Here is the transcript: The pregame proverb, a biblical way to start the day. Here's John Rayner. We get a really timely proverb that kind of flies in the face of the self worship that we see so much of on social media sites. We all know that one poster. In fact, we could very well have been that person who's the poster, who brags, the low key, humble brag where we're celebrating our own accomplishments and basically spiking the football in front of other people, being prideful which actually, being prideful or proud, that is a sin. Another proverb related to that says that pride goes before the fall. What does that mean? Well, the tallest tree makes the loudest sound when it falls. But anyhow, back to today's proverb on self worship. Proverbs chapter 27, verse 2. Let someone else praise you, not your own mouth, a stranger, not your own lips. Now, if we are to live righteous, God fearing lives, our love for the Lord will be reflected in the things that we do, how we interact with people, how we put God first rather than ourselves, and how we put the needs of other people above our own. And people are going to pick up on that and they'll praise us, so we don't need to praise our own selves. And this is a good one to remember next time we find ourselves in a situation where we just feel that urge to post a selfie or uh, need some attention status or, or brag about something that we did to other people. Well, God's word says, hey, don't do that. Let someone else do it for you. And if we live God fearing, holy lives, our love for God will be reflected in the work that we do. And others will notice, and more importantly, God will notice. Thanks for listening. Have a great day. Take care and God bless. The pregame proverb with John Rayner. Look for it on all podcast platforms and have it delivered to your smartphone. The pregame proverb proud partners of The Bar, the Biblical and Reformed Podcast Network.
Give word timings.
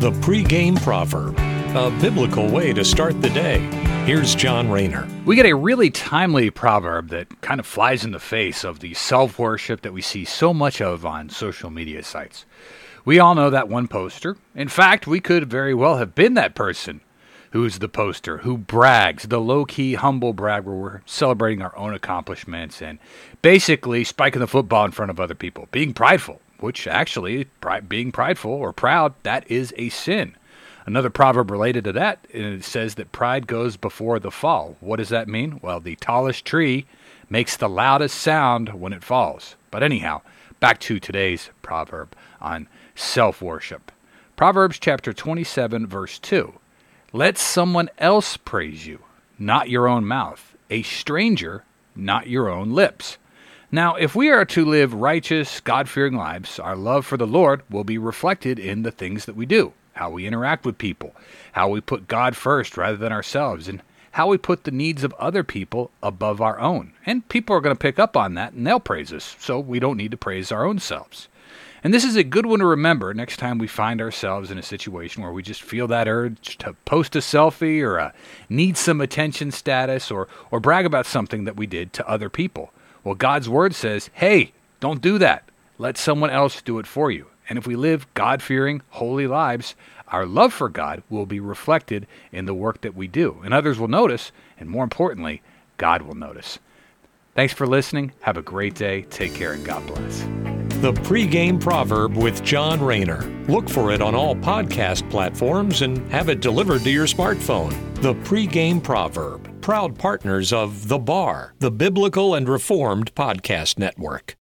The 0.00 0.12
pregame 0.12 0.80
proverb, 0.80 1.36
a 1.74 1.90
biblical 2.00 2.48
way 2.48 2.72
to 2.72 2.84
start 2.84 3.20
the 3.20 3.30
day. 3.30 3.58
Here's 4.06 4.36
John 4.36 4.70
Rayner. 4.70 5.08
We 5.24 5.34
get 5.34 5.44
a 5.44 5.56
really 5.56 5.90
timely 5.90 6.50
proverb 6.50 7.08
that 7.08 7.40
kind 7.40 7.58
of 7.58 7.66
flies 7.66 8.04
in 8.04 8.12
the 8.12 8.20
face 8.20 8.62
of 8.62 8.78
the 8.78 8.94
self 8.94 9.40
worship 9.40 9.82
that 9.82 9.92
we 9.92 10.00
see 10.00 10.24
so 10.24 10.54
much 10.54 10.80
of 10.80 11.04
on 11.04 11.30
social 11.30 11.68
media 11.68 12.04
sites. 12.04 12.46
We 13.04 13.18
all 13.18 13.34
know 13.34 13.50
that 13.50 13.68
one 13.68 13.88
poster. 13.88 14.36
In 14.54 14.68
fact, 14.68 15.08
we 15.08 15.18
could 15.18 15.50
very 15.50 15.74
well 15.74 15.96
have 15.96 16.14
been 16.14 16.34
that 16.34 16.54
person 16.54 17.00
who's 17.50 17.80
the 17.80 17.88
poster, 17.88 18.38
who 18.38 18.56
brags, 18.56 19.24
the 19.24 19.40
low 19.40 19.64
key, 19.64 19.94
humble 19.94 20.32
brag 20.32 20.62
where 20.62 20.76
we're 20.76 21.02
celebrating 21.06 21.60
our 21.60 21.76
own 21.76 21.92
accomplishments 21.92 22.80
and 22.80 23.00
basically 23.42 24.04
spiking 24.04 24.38
the 24.38 24.46
football 24.46 24.84
in 24.84 24.92
front 24.92 25.10
of 25.10 25.18
other 25.18 25.34
people, 25.34 25.66
being 25.72 25.92
prideful 25.92 26.40
which 26.60 26.86
actually, 26.86 27.46
being 27.88 28.12
prideful 28.12 28.50
or 28.52 28.72
proud, 28.72 29.14
that 29.22 29.48
is 29.50 29.72
a 29.76 29.88
sin. 29.88 30.34
Another 30.86 31.10
proverb 31.10 31.50
related 31.50 31.84
to 31.84 31.92
that 31.92 32.26
says 32.60 32.94
that 32.94 33.12
pride 33.12 33.46
goes 33.46 33.76
before 33.76 34.18
the 34.18 34.30
fall. 34.30 34.76
What 34.80 34.96
does 34.96 35.10
that 35.10 35.28
mean? 35.28 35.60
Well, 35.62 35.80
the 35.80 35.96
tallest 35.96 36.44
tree 36.44 36.86
makes 37.28 37.56
the 37.56 37.68
loudest 37.68 38.16
sound 38.16 38.70
when 38.70 38.94
it 38.94 39.04
falls. 39.04 39.54
But 39.70 39.82
anyhow, 39.82 40.22
back 40.60 40.80
to 40.80 40.98
today's 40.98 41.50
proverb 41.60 42.14
on 42.40 42.68
self 42.94 43.42
worship. 43.42 43.92
Proverbs 44.34 44.78
chapter 44.78 45.12
27, 45.12 45.86
verse 45.86 46.18
2. 46.18 46.54
Let 47.12 47.38
someone 47.38 47.90
else 47.98 48.36
praise 48.36 48.86
you, 48.86 49.00
not 49.38 49.68
your 49.68 49.88
own 49.88 50.04
mouth, 50.04 50.56
a 50.70 50.82
stranger, 50.82 51.64
not 51.94 52.28
your 52.28 52.48
own 52.48 52.70
lips. 52.70 53.18
Now, 53.70 53.96
if 53.96 54.14
we 54.14 54.30
are 54.30 54.46
to 54.46 54.64
live 54.64 54.94
righteous, 54.94 55.60
God 55.60 55.90
fearing 55.90 56.16
lives, 56.16 56.58
our 56.58 56.74
love 56.74 57.04
for 57.04 57.18
the 57.18 57.26
Lord 57.26 57.62
will 57.68 57.84
be 57.84 57.98
reflected 57.98 58.58
in 58.58 58.82
the 58.82 58.90
things 58.90 59.26
that 59.26 59.36
we 59.36 59.44
do, 59.44 59.74
how 59.92 60.08
we 60.08 60.26
interact 60.26 60.64
with 60.64 60.78
people, 60.78 61.14
how 61.52 61.68
we 61.68 61.82
put 61.82 62.08
God 62.08 62.34
first 62.34 62.78
rather 62.78 62.96
than 62.96 63.12
ourselves, 63.12 63.68
and 63.68 63.82
how 64.12 64.28
we 64.28 64.38
put 64.38 64.64
the 64.64 64.70
needs 64.70 65.04
of 65.04 65.12
other 65.18 65.44
people 65.44 65.90
above 66.02 66.40
our 66.40 66.58
own. 66.58 66.94
And 67.04 67.28
people 67.28 67.54
are 67.54 67.60
going 67.60 67.76
to 67.76 67.78
pick 67.78 67.98
up 67.98 68.16
on 68.16 68.32
that 68.34 68.54
and 68.54 68.66
they'll 68.66 68.80
praise 68.80 69.12
us, 69.12 69.36
so 69.38 69.60
we 69.60 69.78
don't 69.78 69.98
need 69.98 70.12
to 70.12 70.16
praise 70.16 70.50
our 70.50 70.64
own 70.64 70.78
selves. 70.78 71.28
And 71.84 71.92
this 71.92 72.04
is 72.04 72.16
a 72.16 72.24
good 72.24 72.46
one 72.46 72.60
to 72.60 72.66
remember 72.66 73.12
next 73.12 73.36
time 73.36 73.58
we 73.58 73.66
find 73.66 74.00
ourselves 74.00 74.50
in 74.50 74.56
a 74.56 74.62
situation 74.62 75.22
where 75.22 75.32
we 75.32 75.42
just 75.42 75.62
feel 75.62 75.86
that 75.88 76.08
urge 76.08 76.56
to 76.58 76.72
post 76.86 77.14
a 77.14 77.18
selfie 77.18 77.82
or 77.82 78.00
uh, 78.00 78.12
need 78.48 78.78
some 78.78 79.02
attention 79.02 79.50
status 79.50 80.10
or, 80.10 80.26
or 80.50 80.58
brag 80.58 80.86
about 80.86 81.04
something 81.04 81.44
that 81.44 81.56
we 81.56 81.66
did 81.66 81.92
to 81.92 82.08
other 82.08 82.30
people. 82.30 82.72
Well, 83.08 83.14
God's 83.14 83.48
word 83.48 83.74
says, 83.74 84.10
hey, 84.12 84.52
don't 84.80 85.00
do 85.00 85.16
that. 85.16 85.48
Let 85.78 85.96
someone 85.96 86.28
else 86.28 86.60
do 86.60 86.78
it 86.78 86.86
for 86.86 87.10
you. 87.10 87.28
And 87.48 87.58
if 87.58 87.66
we 87.66 87.74
live 87.74 88.06
God 88.12 88.42
fearing, 88.42 88.82
holy 88.90 89.26
lives, 89.26 89.74
our 90.08 90.26
love 90.26 90.52
for 90.52 90.68
God 90.68 91.02
will 91.08 91.24
be 91.24 91.40
reflected 91.40 92.06
in 92.32 92.44
the 92.44 92.52
work 92.52 92.82
that 92.82 92.94
we 92.94 93.08
do. 93.08 93.40
And 93.42 93.54
others 93.54 93.78
will 93.78 93.88
notice, 93.88 94.30
and 94.60 94.68
more 94.68 94.84
importantly, 94.84 95.40
God 95.78 96.02
will 96.02 96.16
notice. 96.16 96.58
Thanks 97.34 97.54
for 97.54 97.66
listening. 97.66 98.12
Have 98.20 98.36
a 98.36 98.42
great 98.42 98.74
day. 98.74 99.04
Take 99.04 99.32
care 99.32 99.54
and 99.54 99.64
God 99.64 99.86
bless. 99.86 100.18
The 100.82 100.92
pregame 100.92 101.58
proverb 101.58 102.14
with 102.14 102.44
John 102.44 102.78
Rayner. 102.78 103.22
Look 103.48 103.70
for 103.70 103.90
it 103.90 104.02
on 104.02 104.14
all 104.14 104.36
podcast 104.36 105.08
platforms 105.08 105.80
and 105.80 106.06
have 106.12 106.28
it 106.28 106.42
delivered 106.42 106.82
to 106.82 106.90
your 106.90 107.06
smartphone. 107.06 107.72
The 108.02 108.12
pregame 108.16 108.82
proverb 108.82 109.57
proud 109.68 109.98
partners 109.98 110.50
of 110.50 110.88
The 110.88 110.96
Bar, 110.96 111.52
the 111.58 111.70
Biblical 111.70 112.34
and 112.34 112.48
Reformed 112.48 113.14
Podcast 113.14 113.78
Network. 113.78 114.34